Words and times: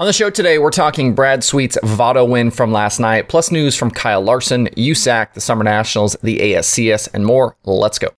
On 0.00 0.06
the 0.06 0.14
show 0.14 0.30
today, 0.30 0.56
we're 0.56 0.70
talking 0.70 1.14
Brad 1.14 1.44
Sweet's 1.44 1.76
Vado 1.82 2.24
win 2.24 2.50
from 2.50 2.72
last 2.72 3.00
night, 3.00 3.28
plus 3.28 3.50
news 3.50 3.76
from 3.76 3.90
Kyle 3.90 4.22
Larson, 4.22 4.66
USAC, 4.68 5.34
the 5.34 5.42
Summer 5.42 5.62
Nationals, 5.62 6.16
the 6.22 6.38
ASCS, 6.38 7.12
and 7.12 7.26
more. 7.26 7.54
Let's 7.66 7.98
go. 7.98 8.08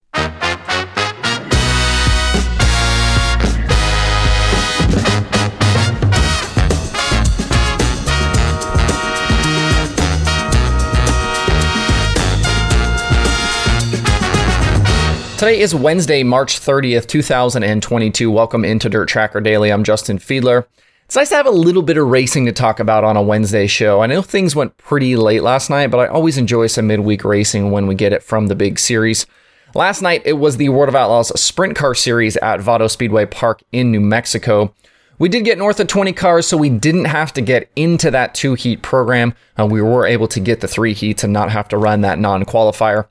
Today 15.37 15.59
is 15.59 15.75
Wednesday, 15.75 16.23
March 16.23 16.61
30th, 16.61 17.09
2022. 17.09 18.30
Welcome 18.30 18.64
into 18.64 18.89
Dirt 18.89 19.09
Tracker 19.09 19.41
Daily. 19.41 19.71
I'm 19.73 19.83
Justin 19.83 20.21
Fiedler. 20.21 20.67
It's 21.12 21.16
nice 21.18 21.29
to 21.29 21.36
have 21.36 21.44
a 21.44 21.50
little 21.50 21.82
bit 21.82 21.98
of 21.98 22.06
racing 22.06 22.46
to 22.46 22.52
talk 22.52 22.80
about 22.80 23.04
on 23.04 23.18
a 23.18 23.22
Wednesday 23.22 23.66
show. 23.66 24.00
I 24.00 24.07
know 24.07 24.22
things 24.22 24.57
went 24.57 24.79
pretty 24.79 25.14
late 25.14 25.43
last 25.43 25.68
night, 25.68 25.89
but 25.89 25.98
I 25.98 26.07
always 26.07 26.39
enjoy 26.39 26.68
some 26.68 26.86
midweek 26.86 27.22
racing 27.22 27.70
when 27.70 27.86
we 27.86 27.94
get 27.94 28.14
it 28.14 28.22
from 28.22 28.46
the 28.46 28.54
big 28.54 28.79
series. 28.79 29.26
Last 29.75 30.00
night, 30.00 30.22
it 30.25 30.39
was 30.39 30.56
the 30.56 30.70
World 30.70 30.89
of 30.89 30.94
Outlaws 30.94 31.39
Sprint 31.39 31.76
Car 31.76 31.94
Series 31.94 32.39
at 32.39 32.62
Vado 32.62 32.86
Speedway 32.86 33.27
Park 33.27 33.62
in 33.72 33.92
New 33.92 34.00
Mexico. 34.00 34.75
We 35.19 35.28
did 35.28 35.44
get 35.44 35.58
north 35.58 35.80
of 35.80 35.86
20 35.86 36.14
cars, 36.14 36.47
so 36.47 36.56
we 36.56 36.70
didn't 36.70 37.05
have 37.05 37.34
to 37.34 37.42
get 37.42 37.70
into 37.77 38.11
that 38.11 38.34
two 38.34 38.55
heat 38.55 38.81
program. 38.81 39.34
and 39.58 39.70
we 39.70 39.83
were 39.83 40.06
able 40.06 40.28
to 40.28 40.41
get 40.41 40.62
the 40.62 40.67
three 40.67 40.94
heats 40.94 41.22
and 41.22 41.31
not 41.31 41.50
have 41.50 41.69
to 41.69 41.77
run 41.77 42.00
that 42.00 42.20
non 42.20 42.47
qualifier. 42.47 43.06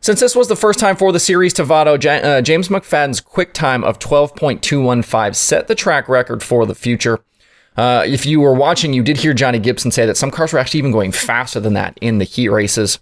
Since 0.00 0.18
this 0.18 0.34
was 0.34 0.48
the 0.48 0.56
first 0.56 0.80
time 0.80 0.96
for 0.96 1.12
the 1.12 1.20
series 1.20 1.52
to 1.52 1.62
Vado, 1.62 1.94
uh, 1.94 2.42
James 2.42 2.66
McFadden's 2.66 3.20
quick 3.20 3.54
time 3.54 3.84
of 3.84 4.00
12.215 4.00 5.36
set 5.36 5.68
the 5.68 5.76
track 5.76 6.08
record 6.08 6.42
for 6.42 6.66
the 6.66 6.74
future. 6.74 7.20
Uh, 7.76 8.04
if 8.06 8.24
you 8.24 8.40
were 8.40 8.54
watching, 8.54 8.92
you 8.92 9.02
did 9.02 9.16
hear 9.16 9.34
Johnny 9.34 9.58
Gibson 9.58 9.90
say 9.90 10.06
that 10.06 10.16
some 10.16 10.30
cars 10.30 10.52
were 10.52 10.58
actually 10.58 10.78
even 10.78 10.92
going 10.92 11.12
faster 11.12 11.58
than 11.60 11.74
that 11.74 11.98
in 12.00 12.18
the 12.18 12.24
heat 12.24 12.48
races. 12.48 13.00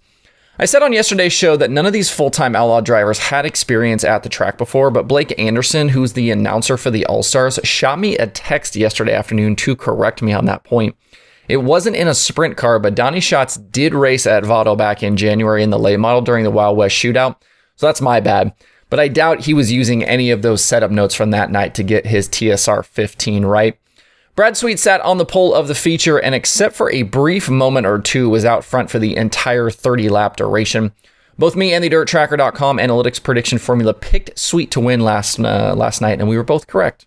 I 0.59 0.65
said 0.65 0.83
on 0.83 0.93
yesterday's 0.93 1.33
show 1.33 1.57
that 1.57 1.71
none 1.71 1.87
of 1.87 1.93
these 1.93 2.11
full 2.11 2.29
time 2.29 2.55
outlaw 2.55 2.81
drivers 2.81 3.17
had 3.17 3.45
experience 3.45 4.03
at 4.03 4.21
the 4.21 4.29
track 4.29 4.57
before, 4.57 4.91
but 4.91 5.07
Blake 5.07 5.37
Anderson, 5.39 5.89
who's 5.89 6.13
the 6.13 6.29
announcer 6.29 6.77
for 6.77 6.91
the 6.91 7.05
All 7.07 7.23
Stars, 7.23 7.59
shot 7.63 7.99
me 7.99 8.17
a 8.17 8.27
text 8.27 8.75
yesterday 8.75 9.13
afternoon 9.13 9.55
to 9.57 9.75
correct 9.75 10.21
me 10.21 10.31
on 10.31 10.45
that 10.45 10.63
point. 10.63 10.95
It 11.49 11.57
wasn't 11.57 11.95
in 11.95 12.07
a 12.07 12.13
sprint 12.13 12.55
car, 12.55 12.79
but 12.79 12.95
Donny 12.95 13.19
Schatz 13.19 13.57
did 13.57 13.93
race 13.93 14.27
at 14.27 14.45
Vado 14.45 14.75
back 14.75 15.01
in 15.01 15.17
January 15.17 15.63
in 15.63 15.71
the 15.71 15.79
late 15.79 15.99
model 15.99 16.21
during 16.21 16.43
the 16.43 16.51
Wild 16.51 16.77
West 16.77 16.95
shootout, 16.95 17.37
so 17.75 17.87
that's 17.87 18.01
my 18.01 18.19
bad. 18.19 18.53
But 18.89 18.99
I 18.99 19.07
doubt 19.07 19.41
he 19.41 19.55
was 19.55 19.71
using 19.71 20.03
any 20.03 20.29
of 20.29 20.43
those 20.43 20.63
setup 20.63 20.91
notes 20.91 21.15
from 21.15 21.31
that 21.31 21.49
night 21.49 21.73
to 21.75 21.83
get 21.83 22.05
his 22.05 22.29
TSR 22.29 22.85
15 22.85 23.43
right. 23.43 23.77
Brad 24.35 24.57
Sweet 24.57 24.79
sat 24.79 24.99
on 25.01 25.19
the 25.19 25.25
pole 25.25 25.53
of 25.53 25.67
the 25.67 25.75
feature 25.75 26.17
and, 26.17 26.33
except 26.33 26.75
for 26.75 26.91
a 26.91 27.03
brief 27.03 27.49
moment 27.49 27.85
or 27.85 27.99
two, 27.99 28.29
was 28.29 28.45
out 28.45 28.65
front 28.65 28.89
for 28.89 28.97
the 28.97 29.15
entire 29.15 29.69
30 29.69 30.09
lap 30.09 30.37
duration. 30.37 30.91
Both 31.37 31.55
me 31.55 31.71
and 31.71 31.83
the 31.83 31.89
DirtTracker.com 31.89 32.77
analytics 32.77 33.21
prediction 33.21 33.59
formula 33.59 33.93
picked 33.93 34.37
Sweet 34.39 34.71
to 34.71 34.79
win 34.79 35.01
last 35.01 35.39
uh, 35.39 35.75
last 35.75 36.01
night, 36.01 36.19
and 36.19 36.27
we 36.27 36.35
were 36.35 36.43
both 36.43 36.65
correct. 36.65 37.05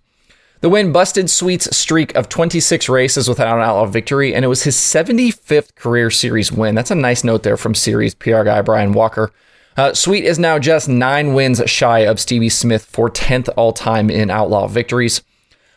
The 0.61 0.69
win 0.69 0.93
busted 0.93 1.29
Sweet's 1.29 1.77
streak 1.77 2.15
of 2.15 2.29
26 2.29 2.89
races 2.89 3.29
without 3.29 3.57
an 3.57 3.63
outlaw 3.65 3.87
victory, 3.87 4.33
and 4.33 4.45
it 4.45 4.49
was 4.49 4.63
his 4.63 4.77
75th 4.77 5.75
career 5.75 6.11
series 6.11 6.53
win. 6.53 6.77
That's 6.77 6.93
a 6.93 6.95
nice 6.95 7.25
note 7.25 7.43
there 7.43 7.57
from 7.57 7.75
series 7.75 8.15
PR 8.15 8.45
guy 8.45 8.63
Brian 8.63 8.93
Walker. 8.93 9.33
Uh, 9.77 9.93
Sweet 9.95 10.25
is 10.25 10.39
now 10.39 10.61
just 10.61 10.89
nine 10.89 11.35
wins 11.35 11.61
shy 11.67 12.01
of 12.01 12.21
Stevie 12.21 12.49
Smith 12.49 12.85
for 12.85 13.11
10th 13.11 13.49
all 13.57 13.73
time 13.73 14.11
in 14.11 14.31
outlaw 14.31 14.69
victories. 14.69 15.23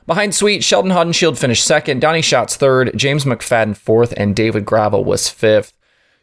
Behind 0.10 0.34
Sweet, 0.34 0.64
Sheldon 0.64 0.90
Haudenschild 0.90 1.38
finished 1.38 1.64
second, 1.64 2.02
Donny 2.02 2.24
Schatz 2.24 2.56
third, 2.58 2.98
James 2.98 3.26
McFadden 3.26 3.78
fourth, 3.78 4.12
and 4.18 4.36
David 4.36 4.66
Gravel 4.66 5.04
was 5.06 5.30
fifth. 5.30 5.72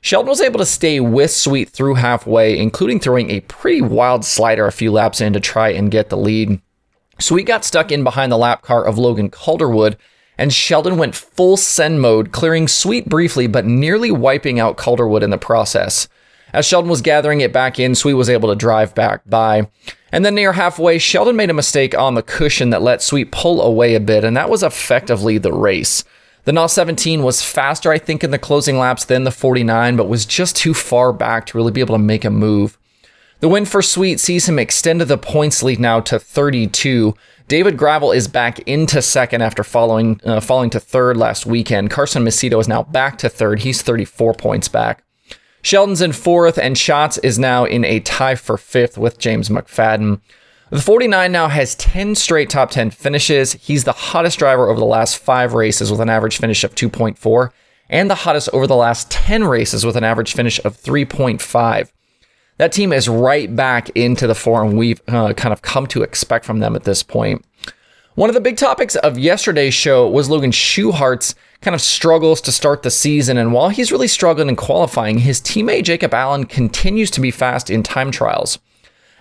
Sheldon 0.01 0.28
was 0.28 0.41
able 0.41 0.59
to 0.59 0.67
stay 0.67 0.98
with 0.98 1.31
Sweet 1.31 1.69
through 1.69 1.95
halfway, 1.95 2.59
including 2.59 2.98
throwing 2.98 3.31
a 3.31 3.43
pretty 3.43 3.81
wild 3.81 4.25
slider 4.25 4.66
a 4.66 4.72
few 4.72 4.91
laps 4.91 5.21
in 5.21 5.33
to 5.34 5.38
try 5.38 5.69
and 5.69 5.93
get 5.93 6.09
the 6.09 6.16
lead. 6.16 6.61
Sweet 7.21 7.47
got 7.47 7.65
stuck 7.65 7.93
in 7.93 8.03
behind 8.03 8.33
the 8.33 8.37
lap 8.37 8.62
car 8.62 8.84
of 8.84 8.99
Logan 8.99 9.31
Calderwood, 9.31 9.97
and 10.37 10.53
Sheldon 10.53 10.99
went 10.99 11.15
full 11.15 11.56
send 11.56 12.00
mode, 12.00 12.32
clearing 12.32 12.66
Sweet 12.66 13.09
briefly, 13.09 13.47
but 13.47 13.66
nearly 13.66 14.11
wiping 14.11 14.59
out 14.59 14.77
Calderwood 14.77 15.22
in 15.22 15.31
the 15.31 15.38
process. 15.38 16.09
As 16.53 16.65
Sheldon 16.65 16.91
was 16.91 17.03
gathering 17.03 17.41
it 17.41 17.53
back 17.53 17.79
in, 17.79 17.95
Sweet 17.95 18.15
was 18.15 18.31
able 18.31 18.49
to 18.49 18.55
drive 18.55 18.95
back 18.95 19.23
by. 19.27 19.69
And 20.12 20.25
then 20.25 20.34
near 20.34 20.53
halfway, 20.53 20.99
Sheldon 20.99 21.37
made 21.37 21.51
a 21.51 21.55
mistake 21.55 21.97
on 21.97 22.15
the 22.15 22.23
cushion 22.23 22.71
that 22.71 22.83
let 22.83 23.03
Sweet 23.03 23.33
pull 23.33 23.61
away 23.61 23.95
a 23.95 24.01
bit, 24.01 24.25
and 24.25 24.37
that 24.37 24.51
was 24.51 24.62
effectively 24.62 25.39
the 25.39 25.53
race. 25.53 26.05
The 26.45 26.53
NOS 26.53 26.73
17 26.75 27.25
was 27.25 27.43
faster, 27.43 27.91
I 27.91 27.99
think, 27.99 28.23
in 28.23 28.31
the 28.31 28.39
closing 28.39 28.79
laps 28.79 29.05
than 29.05 29.25
the 29.25 29.33
49, 29.33 29.97
but 29.97 30.09
was 30.09 30.25
just 30.25 30.55
too 30.55 30.75
far 30.75 31.12
back 31.12 31.47
to 31.47 31.59
really 31.59 31.73
be 31.73 31.81
able 31.81 31.97
to 31.97 32.03
make 32.03 32.25
a 32.25 32.31
move. 32.31 32.79
The 33.41 33.49
win 33.49 33.65
for 33.65 33.83
Sweet 33.83 34.21
sees 34.21 34.49
him 34.49 34.59
extend 34.59 35.01
the 35.01 35.19
points 35.19 35.62
lead 35.62 35.81
now 35.81 36.01
to 36.01 36.19
32. 36.19 37.15
David 37.49 37.77
Gravel 37.77 38.12
is 38.12 38.29
back 38.29 38.61
into 38.61 39.03
second 39.03 39.43
after 39.43 39.62
following 39.62 40.21
uh, 40.25 40.41
falling 40.41 40.71
to 40.71 40.81
third 40.81 41.17
last 41.17 41.47
weekend. 41.47 41.91
Carson 41.91 42.25
Macedo 42.25 42.61
is 42.61 42.69
now 42.69 42.85
back 42.85 43.19
to 43.19 43.29
third. 43.29 43.61
He's 43.61 43.83
34 43.83 44.35
points 44.35 44.69
back. 44.69 45.03
Sheldon's 45.66 46.00
in 46.00 46.12
fourth, 46.12 46.59
and 46.59 46.78
Schatz 46.78 47.19
is 47.19 47.41
now 47.41 47.65
in 47.65 47.84
a 47.84 47.99
tie 47.99 48.37
for 48.37 48.56
fifth 48.56 48.97
with 48.97 49.19
James 49.19 49.49
McFadden. 49.49 50.21
The 50.71 50.81
49 50.81 51.32
now 51.32 51.49
has 51.49 51.75
10 51.75 52.15
straight 52.15 52.49
top 52.49 52.71
10 52.71 52.93
finishes. 52.93 53.54
He's 53.54 53.82
the 53.82 53.91
hottest 53.91 54.38
driver 54.38 54.69
over 54.69 54.78
the 54.78 54.87
last 54.87 55.19
five 55.19 55.55
races 55.55 55.91
with 55.91 56.00
an 56.00 56.09
average 56.09 56.38
finish 56.38 56.62
of 56.62 56.76
2.4, 56.76 57.50
and 57.91 58.09
the 58.09 58.15
hottest 58.15 58.49
over 58.53 58.69
the 58.69 58.76
last 58.76 59.10
10 59.10 59.43
races 59.43 59.84
with 59.84 59.97
an 59.97 60.05
average 60.05 60.34
finish 60.34 60.65
of 60.65 60.76
3.5. 60.76 61.91
That 62.59 62.71
team 62.71 62.93
is 62.93 63.09
right 63.09 63.56
back 63.56 63.91
into 63.97 64.28
the 64.28 64.37
form 64.37 64.76
we've 64.76 65.03
uh, 65.09 65.32
kind 65.32 65.53
of 65.53 65.62
come 65.62 65.88
to 65.88 66.05
expect 66.05 66.44
from 66.44 66.60
them 66.60 66.76
at 66.76 66.84
this 66.84 67.03
point. 67.03 67.44
One 68.16 68.31
of 68.31 68.34
the 68.34 68.41
big 68.41 68.56
topics 68.56 68.97
of 68.97 69.19
yesterday's 69.19 69.75
show 69.75 70.09
was 70.09 70.31
Logan 70.31 70.50
Schuchart's 70.50 71.34
kind 71.60 71.75
of 71.75 71.82
struggles 71.82 72.41
to 72.41 72.50
start 72.50 72.82
the 72.82 72.91
season. 72.91 73.37
And 73.37 73.53
while 73.53 73.69
he's 73.69 73.93
really 73.93 74.09
struggling 74.09 74.49
in 74.49 74.56
qualifying, 74.56 75.19
his 75.19 75.38
teammate 75.38 75.84
Jacob 75.84 76.15
Allen 76.15 76.44
continues 76.44 77.10
to 77.10 77.21
be 77.21 77.31
fast 77.31 77.69
in 77.69 77.82
time 77.82 78.10
trials. 78.10 78.59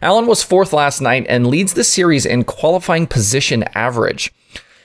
Allen 0.01 0.27
was 0.27 0.43
fourth 0.43 0.71
last 0.71 1.01
night 1.01 1.25
and 1.27 1.45
leads 1.45 1.73
the 1.73 1.83
series 1.83 2.25
in 2.25 2.45
qualifying 2.45 3.05
position 3.05 3.65
average. 3.75 4.33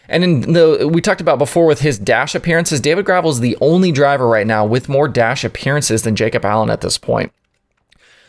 And 0.08 0.24
in 0.24 0.40
the 0.54 0.90
we 0.92 1.00
talked 1.00 1.20
about 1.20 1.38
before 1.38 1.66
with 1.66 1.82
his 1.82 1.96
dash 1.96 2.34
appearances, 2.34 2.80
David 2.80 3.04
Gravel 3.04 3.30
is 3.30 3.38
the 3.38 3.56
only 3.60 3.92
driver 3.92 4.26
right 4.26 4.46
now 4.46 4.66
with 4.66 4.88
more 4.88 5.06
dash 5.06 5.44
appearances 5.44 6.02
than 6.02 6.16
Jacob 6.16 6.44
Allen 6.44 6.68
at 6.68 6.80
this 6.80 6.98
point. 6.98 7.32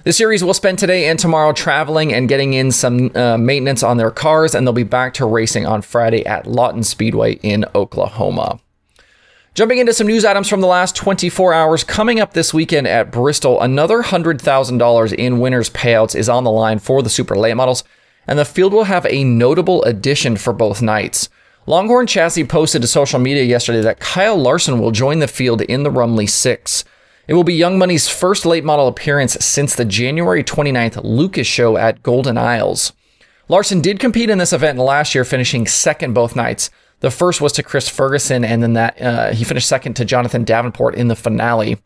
The 0.04 0.14
series 0.14 0.44
will 0.44 0.56
spend 0.56 0.80
today 0.80 1.06
and 1.06 1.20
tomorrow 1.20 1.54
traveling 1.54 2.12
and 2.12 2.28
getting 2.28 2.54
in 2.54 2.72
some 2.72 3.16
uh, 3.16 3.38
maintenance 3.38 3.84
on 3.84 3.98
their 3.98 4.10
cars, 4.10 4.56
and 4.56 4.66
they'll 4.66 4.74
be 4.74 4.82
back 4.82 5.14
to 5.16 5.28
racing 5.28 5.68
on 5.68 5.84
Friday 5.84 6.26
at 6.26 6.48
Lawton 6.48 6.82
Speedway 6.82 7.34
in 7.44 7.66
Oklahoma. 7.76 8.60
Jumping 9.54 9.78
into 9.78 9.94
some 9.94 10.08
news 10.08 10.26
items 10.26 10.50
from 10.50 10.62
the 10.62 10.68
last 10.68 10.96
24 10.96 11.54
hours, 11.54 11.84
coming 11.84 12.20
up 12.20 12.34
this 12.34 12.52
weekend 12.52 12.88
at 12.88 13.12
Bristol, 13.12 13.62
another 13.62 14.02
$100,000 14.02 15.14
in 15.14 15.40
winners' 15.40 15.70
payouts 15.70 16.16
is 16.16 16.30
on 16.30 16.46
the 16.46 16.52
line 16.52 16.80
for 16.80 17.04
the 17.04 17.10
super 17.10 17.36
late 17.36 17.54
models, 17.54 17.84
and 18.26 18.40
the 18.40 18.46
field 18.46 18.74
will 18.74 18.86
have 18.86 19.06
a 19.06 19.24
notable 19.24 19.84
addition 19.84 20.36
for 20.36 20.52
both 20.52 20.82
nights. 20.82 21.30
Longhorn 21.68 22.08
Chassis 22.08 22.46
posted 22.46 22.82
to 22.82 22.88
social 22.88 23.20
media 23.20 23.44
yesterday 23.44 23.82
that 23.82 24.00
Kyle 24.00 24.38
Larson 24.38 24.80
will 24.80 24.92
join 24.92 25.20
the 25.20 25.28
field 25.28 25.62
in 25.62 25.84
the 25.84 25.92
Rumley 25.92 26.28
6. 26.28 26.86
It 27.32 27.36
will 27.36 27.46
be 27.46 27.54
Young 27.54 27.80
Money's 27.80 28.10
first 28.10 28.46
late 28.46 28.66
model 28.66 28.90
appearance 28.90 29.38
since 29.40 29.74
the 29.74 29.86
January 29.86 30.44
29th 30.44 31.00
Lucas 31.02 31.48
show 31.48 31.78
at 31.78 32.04
Golden 32.04 32.38
Isles. 32.38 32.92
Larson 33.48 33.80
did 33.80 34.02
compete 34.02 34.30
in 34.30 34.38
this 34.38 34.52
event 34.52 34.78
last 34.78 35.16
year, 35.16 35.24
finishing 35.24 35.66
second 35.66 36.12
both 36.14 36.36
nights. 36.36 36.70
The 37.00 37.10
first 37.10 37.40
was 37.40 37.54
to 37.54 37.64
Chris 37.64 37.88
Ferguson, 37.88 38.44
and 38.44 38.62
then 38.62 38.74
that 38.74 39.02
uh, 39.02 39.32
he 39.32 39.46
finished 39.46 39.70
second 39.70 39.94
to 39.94 40.04
Jonathan 40.04 40.44
Davenport 40.44 40.96
in 40.96 41.08
the 41.08 41.16
finale. 41.16 41.78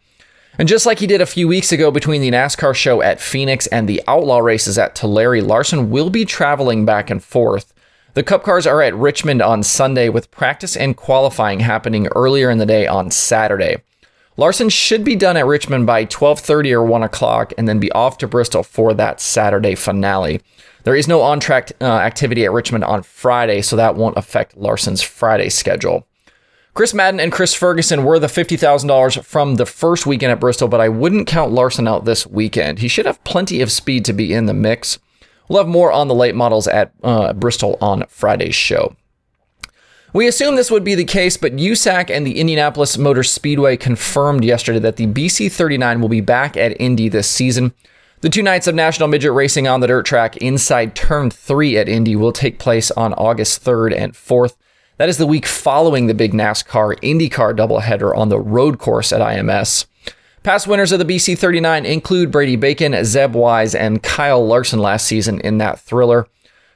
And 0.58 0.68
just 0.68 0.88
like 0.88 0.98
he 0.98 1.06
did 1.06 1.22
a 1.22 1.28
few 1.28 1.48
weeks 1.48 1.72
ago 1.72 1.92
between 1.92 2.22
the 2.22 2.32
NASCAR 2.32 2.74
show 2.74 3.04
at 3.04 3.22
Phoenix 3.22 3.68
and 3.68 3.88
the 3.88 4.02
Outlaw 4.08 4.40
races 4.40 4.80
at 4.80 4.96
Tulare, 4.96 5.44
Larson 5.44 5.92
will 5.92 6.10
be 6.10 6.26
traveling 6.26 6.86
back 6.86 7.12
and 7.12 7.24
forth. 7.24 7.72
The 8.16 8.24
Cup 8.24 8.42
cars 8.42 8.66
are 8.66 8.82
at 8.82 8.96
Richmond 8.96 9.44
on 9.44 9.62
Sunday, 9.62 10.10
with 10.10 10.32
practice 10.32 10.76
and 10.76 10.98
qualifying 10.98 11.60
happening 11.60 12.08
earlier 12.16 12.50
in 12.50 12.58
the 12.58 12.66
day 12.66 12.88
on 12.88 13.12
Saturday. 13.12 13.84
Larson 14.38 14.68
should 14.68 15.04
be 15.06 15.16
done 15.16 15.38
at 15.38 15.46
Richmond 15.46 15.86
by 15.86 16.06
12:30 16.06 16.74
or 16.74 16.84
1 16.84 17.04
o'clock, 17.04 17.54
and 17.58 17.68
then 17.68 17.80
be 17.80 17.92
off 17.94 18.18
to 18.18 18.28
Bristol 18.28 18.64
for 18.64 18.94
that 18.94 19.22
Saturday 19.22 19.76
finale. 19.76 20.42
There 20.84 20.96
is 20.96 21.08
no 21.08 21.22
on 21.22 21.40
track 21.40 21.72
uh, 21.80 21.86
activity 21.86 22.46
at 22.46 22.52
Richmond 22.52 22.84
on 22.84 23.04
Friday, 23.04 23.62
so 23.62 23.76
that 23.76 23.96
won't 23.96 24.18
affect 24.18 24.58
Larson's 24.58 25.02
Friday 25.02 25.50
schedule. 25.50 26.06
Chris 26.76 26.94
Madden 26.94 27.22
and 27.22 27.32
Chris 27.32 27.54
Ferguson 27.54 28.04
were 28.04 28.20
the 28.20 28.28
$50,000 28.28 29.24
from 29.24 29.56
the 29.56 29.66
first 29.66 30.06
weekend 30.06 30.34
at 30.34 30.42
Bristol, 30.42 30.68
but 30.68 30.82
I 30.82 30.90
wouldn't 30.90 31.26
count 31.26 31.54
Larson 31.54 31.88
out 31.88 32.04
this 32.04 32.28
weekend. 32.28 32.80
He 32.80 32.90
should 32.90 33.06
have 33.06 33.24
plenty 33.24 33.62
of 33.62 33.72
speed 33.72 34.04
to 34.06 34.14
be 34.14 34.34
in 34.34 34.46
the 34.46 34.54
mix. 34.54 35.00
We'll 35.48 35.64
have 35.64 35.70
more 35.70 35.94
on 35.94 36.10
the 36.10 36.14
late 36.14 36.36
models 36.36 36.68
at 36.68 36.92
uh, 37.02 37.32
Bristol 37.32 37.78
on 37.80 38.04
Friday's 38.10 38.56
show. 38.56 38.98
We 40.16 40.30
assume 40.30 40.56
this 40.56 40.72
would 40.72 40.86
be 40.86 40.96
the 40.96 41.04
case, 41.04 41.36
but 41.36 41.58
USAC 41.58 42.10
and 42.10 42.26
the 42.26 42.40
Indianapolis 42.40 42.98
Motor 42.98 43.22
Speedway 43.22 43.76
confirmed 43.76 44.46
yesterday 44.46 44.80
that 44.80 44.96
the 44.96 45.08
BC 45.08 45.52
39 45.52 46.00
will 46.00 46.08
be 46.08 46.22
back 46.22 46.56
at 46.56 46.80
Indy 46.80 47.10
this 47.10 47.28
season. 47.28 47.74
The 48.22 48.30
two 48.30 48.42
nights 48.42 48.66
of 48.66 48.76
National 48.76 49.10
Midget 49.10 49.34
Racing 49.34 49.68
on 49.68 49.82
the 49.82 49.88
dirt 49.88 50.06
track 50.06 50.38
inside 50.38 50.96
Turn 50.96 51.30
3 51.30 51.78
at 51.78 51.90
Indy 51.90 52.16
will 52.16 52.32
take 52.32 52.60
place 52.60 52.92
on 52.92 53.14
August 53.16 53.62
3rd 53.66 53.94
and 53.94 54.14
4th. 54.14 54.56
That 54.96 55.10
is 55.10 55.18
the 55.18 55.28
week 55.28 55.46
following 55.46 56.08
the 56.08 56.14
big 56.14 56.32
NASCAR 56.32 56.98
IndyCar 57.02 57.54
doubleheader 57.54 58.16
on 58.16 58.30
the 58.30 58.40
road 58.40 58.80
course 58.80 59.12
at 59.12 59.20
IMS. 59.20 59.86
Past 60.44 60.66
winners 60.66 60.94
of 60.94 61.00
the 61.00 61.04
BC 61.04 61.38
39 61.38 61.86
include 61.86 62.32
Brady 62.32 62.56
Bacon, 62.56 62.96
Zeb 63.04 63.36
Wise, 63.36 63.76
and 63.76 64.02
Kyle 64.02 64.48
Larson 64.48 64.80
last 64.80 65.08
season 65.08 65.42
in 65.42 65.58
that 65.58 65.78
thriller. 65.78 66.26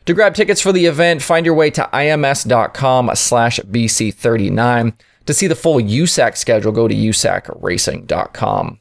To 0.09 0.15
grab 0.15 0.33
tickets 0.33 0.59
for 0.59 0.71
the 0.71 0.87
event, 0.87 1.21
find 1.21 1.45
your 1.45 1.53
way 1.53 1.69
to 1.69 1.87
ims.com 1.93 3.11
slash 3.13 3.59
BC39. 3.59 4.93
To 5.27 5.33
see 5.35 5.45
the 5.45 5.53
full 5.53 5.75
USAC 5.75 6.35
schedule, 6.35 6.71
go 6.71 6.87
to 6.87 6.95
usacracing.com. 6.95 8.79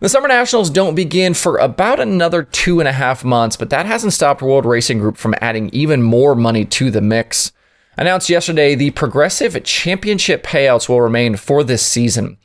The 0.00 0.08
Summer 0.08 0.26
Nationals 0.26 0.68
don't 0.68 0.96
begin 0.96 1.34
for 1.34 1.58
about 1.58 2.00
another 2.00 2.42
two 2.42 2.80
and 2.80 2.88
a 2.88 2.92
half 2.92 3.22
months, 3.22 3.56
but 3.56 3.70
that 3.70 3.86
hasn't 3.86 4.12
stopped 4.12 4.42
World 4.42 4.66
Racing 4.66 4.98
Group 4.98 5.18
from 5.18 5.36
adding 5.40 5.70
even 5.72 6.02
more 6.02 6.34
money 6.34 6.64
to 6.64 6.90
the 6.90 7.00
mix. 7.00 7.52
Announced 7.96 8.28
yesterday, 8.28 8.74
the 8.74 8.90
Progressive 8.90 9.62
Championship 9.62 10.42
payouts 10.42 10.88
will 10.88 11.00
remain 11.00 11.36
for 11.36 11.62
this 11.62 11.86
season. 11.86 12.38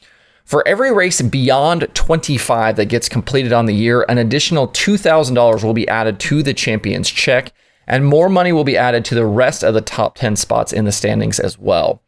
For 0.44 0.62
every 0.68 0.94
race 0.94 1.24
beyond 1.24 1.88
25 1.96 2.76
that 2.76 2.86
gets 2.86 3.10
completed 3.10 3.52
on 3.52 3.66
the 3.66 3.74
year, 3.74 4.06
an 4.08 4.20
additional 4.20 4.68
$2,000 4.68 5.64
will 5.64 5.74
be 5.74 5.88
added 5.88 6.20
to 6.20 6.44
the 6.44 6.54
champion's 6.54 7.10
check, 7.10 7.52
and 7.88 8.06
more 8.06 8.30
money 8.30 8.52
will 8.52 8.64
be 8.64 8.78
added 8.78 9.06
to 9.06 9.16
the 9.16 9.26
rest 9.26 9.64
of 9.64 9.74
the 9.74 9.82
top 9.82 10.16
10 10.16 10.36
spots 10.36 10.74
in 10.74 10.86
the 10.86 10.92
standings 10.92 11.40
as 11.40 11.58
well. 11.58 12.02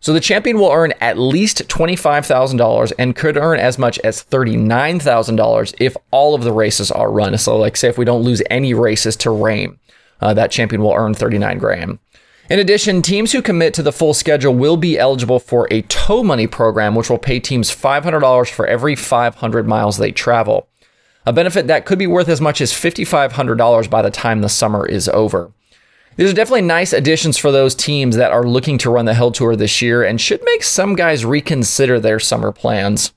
So 0.00 0.12
the 0.12 0.20
champion 0.20 0.58
will 0.58 0.70
earn 0.70 0.92
at 1.00 1.16
least 1.16 1.66
$25,000 1.66 2.92
and 2.98 3.16
could 3.16 3.38
earn 3.38 3.58
as 3.58 3.78
much 3.78 3.98
as 4.00 4.22
$39,000 4.22 5.74
if 5.80 5.96
all 6.10 6.34
of 6.34 6.44
the 6.44 6.52
races 6.52 6.90
are 6.90 7.10
run. 7.10 7.38
So, 7.38 7.56
like, 7.56 7.74
say 7.76 7.88
if 7.88 7.96
we 7.96 8.04
don't 8.04 8.22
lose 8.22 8.42
any 8.50 8.74
races 8.74 9.16
to 9.16 9.30
rain, 9.30 9.78
uh, 10.20 10.34
that 10.34 10.50
champion 10.50 10.82
will 10.82 10.92
earn 10.92 11.14
39 11.14 11.56
grand. 11.56 11.98
In 12.50 12.58
addition, 12.58 13.00
teams 13.00 13.32
who 13.32 13.40
commit 13.40 13.72
to 13.74 13.82
the 13.82 13.92
full 13.92 14.12
schedule 14.12 14.54
will 14.54 14.76
be 14.76 14.98
eligible 14.98 15.38
for 15.38 15.66
a 15.70 15.80
tow 15.82 16.22
money 16.22 16.46
program, 16.46 16.94
which 16.94 17.08
will 17.08 17.16
pay 17.16 17.40
teams 17.40 17.74
$500 17.74 18.50
for 18.50 18.66
every 18.66 18.94
500 18.94 19.66
miles 19.66 19.96
they 19.96 20.12
travel. 20.12 20.68
A 21.26 21.32
benefit 21.32 21.66
that 21.68 21.86
could 21.86 21.98
be 21.98 22.06
worth 22.06 22.28
as 22.28 22.40
much 22.40 22.60
as 22.60 22.72
$5,500 22.72 23.88
by 23.88 24.02
the 24.02 24.10
time 24.10 24.40
the 24.40 24.48
summer 24.48 24.86
is 24.86 25.08
over. 25.08 25.50
These 26.16 26.30
are 26.30 26.34
definitely 26.34 26.62
nice 26.62 26.92
additions 26.92 27.38
for 27.38 27.50
those 27.50 27.74
teams 27.74 28.16
that 28.16 28.30
are 28.30 28.46
looking 28.46 28.78
to 28.78 28.90
run 28.90 29.06
the 29.06 29.14
Hell 29.14 29.32
Tour 29.32 29.56
this 29.56 29.82
year 29.82 30.04
and 30.04 30.20
should 30.20 30.42
make 30.44 30.62
some 30.62 30.94
guys 30.94 31.24
reconsider 31.24 31.98
their 31.98 32.20
summer 32.20 32.52
plans. 32.52 33.12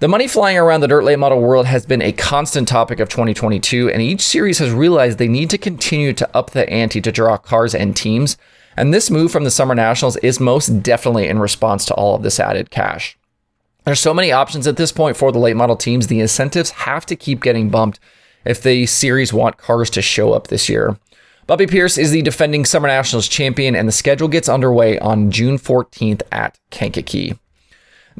The 0.00 0.08
money 0.08 0.26
flying 0.26 0.58
around 0.58 0.80
the 0.80 0.88
dirt 0.88 1.04
late 1.04 1.18
model 1.18 1.40
world 1.40 1.66
has 1.66 1.86
been 1.86 2.02
a 2.02 2.12
constant 2.12 2.66
topic 2.66 2.98
of 2.98 3.08
2022, 3.08 3.88
and 3.90 4.02
each 4.02 4.22
series 4.22 4.58
has 4.58 4.72
realized 4.72 5.18
they 5.18 5.28
need 5.28 5.50
to 5.50 5.58
continue 5.58 6.12
to 6.14 6.36
up 6.36 6.50
the 6.50 6.68
ante 6.68 7.00
to 7.00 7.12
draw 7.12 7.36
cars 7.36 7.74
and 7.74 7.94
teams. 7.94 8.36
And 8.76 8.92
this 8.92 9.10
move 9.10 9.30
from 9.30 9.44
the 9.44 9.50
Summer 9.52 9.74
Nationals 9.74 10.16
is 10.16 10.40
most 10.40 10.82
definitely 10.82 11.28
in 11.28 11.38
response 11.38 11.84
to 11.86 11.94
all 11.94 12.16
of 12.16 12.22
this 12.22 12.40
added 12.40 12.70
cash. 12.70 13.16
There's 13.84 14.00
so 14.00 14.14
many 14.14 14.32
options 14.32 14.66
at 14.66 14.76
this 14.76 14.92
point 14.92 15.16
for 15.16 15.30
the 15.30 15.38
late 15.38 15.56
model 15.56 15.76
teams. 15.76 16.06
The 16.06 16.20
incentives 16.20 16.70
have 16.70 17.04
to 17.06 17.16
keep 17.16 17.42
getting 17.42 17.68
bumped 17.68 18.00
if 18.44 18.62
the 18.62 18.86
series 18.86 19.32
want 19.32 19.58
cars 19.58 19.90
to 19.90 20.02
show 20.02 20.32
up 20.32 20.46
this 20.48 20.68
year. 20.68 20.98
Bobby 21.46 21.66
Pierce 21.66 21.98
is 21.98 22.10
the 22.10 22.22
defending 22.22 22.64
Summer 22.64 22.88
Nationals 22.88 23.28
champion, 23.28 23.76
and 23.76 23.86
the 23.86 23.92
schedule 23.92 24.28
gets 24.28 24.48
underway 24.48 24.98
on 24.98 25.30
June 25.30 25.58
14th 25.58 26.22
at 26.32 26.58
Kankakee. 26.70 27.38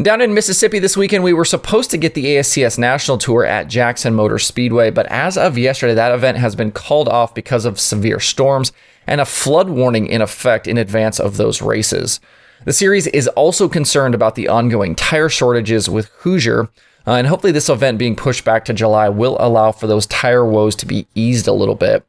Down 0.03 0.21
in 0.21 0.35
Mississippi 0.35 0.79
this 0.79 0.97
weekend, 0.97 1.25
we 1.25 1.33
were 1.33 1.45
supposed 1.45 1.91
to 1.93 1.97
get 1.97 2.13
the 2.15 2.27
ASCS 2.27 2.79
National 2.79 3.17
Tour 3.17 3.47
at 3.47 3.69
Jackson 3.69 4.13
Motor 4.13 4.39
Speedway, 4.39 4.91
but 4.91 5.07
as 5.07 5.39
of 5.39 5.57
yesterday, 5.57 5.95
that 5.95 6.13
event 6.13 6.37
has 6.37 6.55
been 6.55 6.73
called 6.73 7.09
off 7.09 7.33
because 7.33 7.65
of 7.65 7.81
severe 7.81 8.21
storms 8.21 8.73
and 9.07 9.21
a 9.21 9.25
flood 9.25 9.71
warning 9.71 10.09
in 10.09 10.21
effect 10.21 10.67
in 10.67 10.77
advance 10.77 11.19
of 11.19 11.37
those 11.37 11.63
races. 11.63 12.21
The 12.65 12.73
series 12.73 13.07
is 13.09 13.29
also 13.29 13.69
concerned 13.69 14.15
about 14.15 14.37
the 14.37 14.49
ongoing 14.49 14.95
tire 14.95 15.29
shortages 15.29 15.91
with 15.91 16.07
Hoosier, 16.19 16.71
uh, 17.07 17.13
and 17.13 17.27
hopefully, 17.27 17.53
this 17.53 17.69
event 17.69 17.99
being 17.99 18.17
pushed 18.17 18.45
back 18.45 18.65
to 18.65 18.73
July 18.73 19.11
will 19.11 19.37
allow 19.39 19.73
for 19.73 19.87
those 19.87 20.07
tire 20.07 20.45
woes 20.45 20.75
to 20.77 20.87
be 20.87 21.07
eased 21.15 21.47
a 21.47 21.53
little 21.53 21.75
bit. 21.75 22.07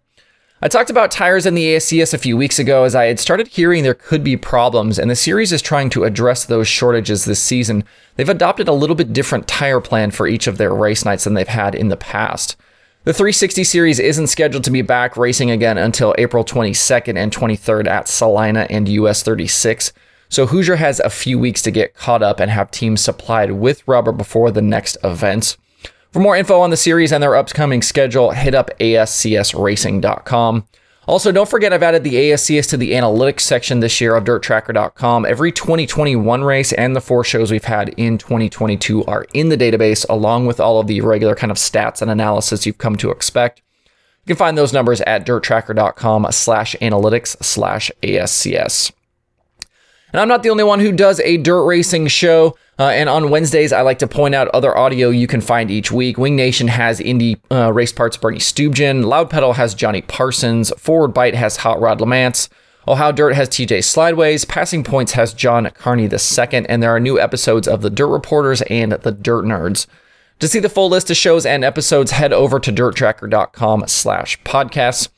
I 0.62 0.70
talked 0.70 0.90
about 0.90 1.12
tires 1.12 1.46
in 1.46 1.54
the 1.54 1.76
ASCS 1.76 2.14
a 2.14 2.18
few 2.18 2.38
weeks 2.38 2.60
ago 2.60 2.86
as 2.86 2.96
I 2.96 3.06
had 3.06 3.20
started 3.20 3.50
hearing 3.50 3.84
there 3.84 3.94
could 3.94 4.24
be 4.24 4.38
problems, 4.38 4.98
and 4.98 5.12
the 5.12 5.16
series 5.16 5.52
is 5.52 5.62
trying 5.62 5.90
to 5.92 6.06
address 6.06 6.46
those 6.46 6.70
shortages 6.70 7.26
this 7.26 7.42
season. 7.42 7.84
They've 8.16 8.30
adopted 8.30 8.70
a 8.70 8.74
little 8.74 8.96
bit 8.96 9.12
different 9.12 9.50
tire 9.50 9.82
plan 9.82 10.12
for 10.12 10.28
each 10.28 10.48
of 10.48 10.58
their 10.58 10.74
race 10.74 11.04
nights 11.04 11.26
than 11.26 11.34
they've 11.34 11.48
had 11.48 11.76
in 11.76 11.90
the 11.90 11.98
past. 11.98 12.56
The 13.04 13.14
360 13.14 13.66
series 13.66 14.00
isn't 14.00 14.28
scheduled 14.28 14.64
to 14.64 14.72
be 14.72 14.82
back 14.82 15.18
racing 15.18 15.52
again 15.52 15.78
until 15.78 16.16
April 16.18 16.46
22nd 16.46 17.18
and 17.18 17.32
23rd 17.32 17.88
at 17.88 18.08
Salina 18.08 18.66
and 18.70 18.88
US 18.88 19.22
36. 19.22 19.92
So 20.30 20.48
Hoosier 20.48 20.78
has 20.78 21.00
a 21.00 21.10
few 21.10 21.40
weeks 21.40 21.62
to 21.64 21.72
get 21.72 21.94
caught 21.94 22.24
up 22.24 22.40
and 22.40 22.52
have 22.52 22.72
teams 22.72 23.02
supplied 23.02 23.52
with 23.54 23.88
rubber 23.88 24.12
before 24.12 24.52
the 24.52 24.62
next 24.62 24.98
events. 25.04 25.58
For 26.12 26.20
more 26.20 26.38
info 26.38 26.62
on 26.62 26.70
the 26.70 26.78
series 26.78 27.12
and 27.12 27.22
their 27.22 27.36
upcoming 27.36 27.82
schedule, 27.82 28.32
hit 28.32 28.56
up 28.56 28.72
ascsracing.com. 28.80 30.66
Also, 31.08 31.32
don't 31.32 31.50
forget 31.50 31.72
I've 31.72 31.84
added 31.84 32.04
the 32.04 32.16
ASCS 32.16 32.70
to 32.70 32.78
the 32.78 32.94
analytics 32.94 33.42
section 33.42 33.80
this 33.80 34.02
year 34.02 34.16
of 34.16 34.24
dirttracker.com. 34.24 35.26
Every 35.26 35.52
2021 35.52 36.44
race 36.44 36.74
and 36.74 36.96
the 36.96 37.02
four 37.02 37.24
shows 37.24 37.52
we've 37.52 37.66
had 37.66 37.90
in 37.90 38.18
2022 38.18 39.06
are 39.06 39.28
in 39.34 39.50
the 39.50 39.58
database, 39.58 40.08
along 40.10 40.48
with 40.48 40.60
all 40.60 40.80
of 40.80 40.88
the 40.88 41.02
regular 41.02 41.36
kind 41.36 41.52
of 41.52 41.58
stats 41.58 42.02
and 42.02 42.10
analysis 42.10 42.66
you've 42.66 42.80
come 42.80 42.96
to 42.96 43.12
expect. 43.12 43.62
You 44.26 44.34
can 44.34 44.38
find 44.38 44.58
those 44.58 44.74
numbers 44.74 45.02
at 45.02 45.28
dirttracker.com 45.28 46.28
slash 46.32 46.76
analytics 46.82 47.44
slash 47.44 47.92
ASCS. 48.02 48.92
And 50.16 50.22
I'm 50.22 50.30
not 50.30 50.44
the 50.44 50.50
only 50.50 50.64
one 50.64 50.80
who 50.80 50.94
does 50.94 51.20
a 51.20 51.36
dirt 51.36 51.66
racing 51.66 52.08
show. 52.08 52.58
Uh, 52.80 52.84
and 52.84 53.10
on 53.10 53.30
Wednesdays, 53.32 53.74
I 53.74 53.82
like 53.82 54.00
to 54.00 54.08
point 54.08 54.34
out 54.34 54.48
other 54.54 54.78
audio 54.78 55.10
you 55.10 55.28
can 55.28 55.42
find 55.42 55.70
each 55.70 55.92
week. 55.92 56.18
Wing 56.18 56.38
Nation 56.38 56.70
has 56.70 57.02
indie 57.02 57.38
uh, 57.52 57.74
Race 57.74 57.92
Parts 57.92 58.16
Bernie 58.16 58.38
Stuebgen. 58.38 59.04
Loud 59.04 59.30
Pedal 59.30 59.52
has 59.52 59.76
Johnny 59.76 60.02
Parsons. 60.02 60.72
Forward 60.78 61.10
Bite 61.10 61.36
has 61.36 61.58
Hot 61.58 61.82
Rod 61.82 62.00
Lamance. 62.00 62.48
Oh 62.88 62.96
How 62.96 63.12
Dirt 63.12 63.36
has 63.36 63.50
TJ 63.50 63.80
Slideways. 63.80 64.48
Passing 64.48 64.86
Points 64.86 65.12
has 65.12 65.34
John 65.34 65.70
Carney 65.72 66.04
II. 66.04 66.66
And 66.70 66.82
there 66.82 66.96
are 66.96 67.00
new 67.02 67.20
episodes 67.20 67.68
of 67.68 67.82
The 67.82 67.90
Dirt 67.90 68.08
Reporters 68.08 68.62
and 68.70 68.94
The 68.94 69.12
Dirt 69.12 69.44
Nerds. 69.44 69.86
To 70.40 70.48
see 70.48 70.60
the 70.60 70.70
full 70.70 70.88
list 70.88 71.12
of 71.12 71.18
shows 71.18 71.46
and 71.46 71.66
episodes, 71.66 72.12
head 72.12 72.32
over 72.32 72.58
to 72.62 72.72
dirttracker.com 72.72 73.84
slash 73.88 74.42
podcasts. 74.44 75.10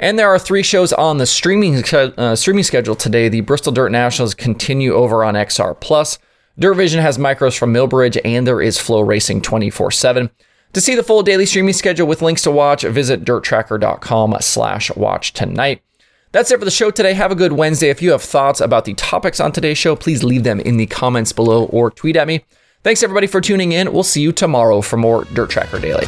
And 0.00 0.18
there 0.18 0.28
are 0.28 0.38
three 0.38 0.62
shows 0.62 0.94
on 0.94 1.18
the 1.18 1.26
streaming 1.26 1.84
uh, 1.94 2.34
streaming 2.34 2.64
schedule 2.64 2.96
today. 2.96 3.28
The 3.28 3.42
Bristol 3.42 3.70
Dirt 3.70 3.92
Nationals 3.92 4.34
continue 4.34 4.94
over 4.94 5.22
on 5.22 5.34
XR 5.34 5.78
Plus. 5.78 6.18
Dirt 6.58 6.74
Vision 6.74 7.00
has 7.00 7.18
micros 7.18 7.56
from 7.56 7.72
Millbridge, 7.72 8.18
and 8.24 8.46
there 8.46 8.62
is 8.62 8.78
FloRacing 8.78 9.42
24 9.42 9.90
7. 9.90 10.30
To 10.72 10.80
see 10.80 10.94
the 10.94 11.02
full 11.02 11.22
daily 11.22 11.44
streaming 11.44 11.74
schedule 11.74 12.06
with 12.06 12.22
links 12.22 12.42
to 12.42 12.50
watch, 12.50 12.82
visit 12.82 13.24
dirttracker.com 13.24 14.36
slash 14.40 14.90
watch 14.96 15.34
tonight. 15.34 15.82
That's 16.32 16.50
it 16.50 16.58
for 16.58 16.64
the 16.64 16.70
show 16.70 16.90
today. 16.90 17.12
Have 17.12 17.32
a 17.32 17.36
good 17.36 17.52
Wednesday. 17.52 17.90
If 17.90 18.00
you 18.00 18.12
have 18.12 18.22
thoughts 18.22 18.60
about 18.60 18.86
the 18.86 18.94
topics 18.94 19.38
on 19.38 19.52
today's 19.52 19.78
show, 19.78 19.96
please 19.96 20.24
leave 20.24 20.44
them 20.44 20.60
in 20.60 20.78
the 20.78 20.86
comments 20.86 21.32
below 21.32 21.64
or 21.66 21.90
tweet 21.90 22.16
at 22.16 22.26
me. 22.26 22.44
Thanks 22.82 23.02
everybody 23.02 23.26
for 23.26 23.42
tuning 23.42 23.72
in. 23.72 23.92
We'll 23.92 24.02
see 24.02 24.22
you 24.22 24.32
tomorrow 24.32 24.80
for 24.80 24.96
more 24.96 25.24
Dirt 25.24 25.50
Tracker 25.50 25.78
Daily. 25.78 26.06